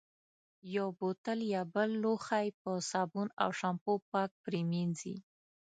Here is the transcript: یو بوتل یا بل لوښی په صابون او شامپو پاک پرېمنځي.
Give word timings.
یو 0.75 0.87
بوتل 0.99 1.39
یا 1.53 1.61
بل 1.73 1.89
لوښی 2.03 2.47
په 2.61 2.71
صابون 2.89 3.27
او 3.43 3.49
شامپو 3.59 3.93
پاک 4.11 4.31
پرېمنځي. 4.43 5.15